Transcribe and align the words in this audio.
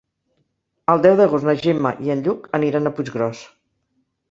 El 0.93 1.03
deu 1.07 1.17
d'agost 1.19 1.47
na 1.51 1.55
Gemma 1.65 1.93
i 2.07 2.15
en 2.15 2.25
Lluc 2.29 2.51
aniran 2.61 2.87
a 2.87 2.95
Puiggròs. 3.01 3.47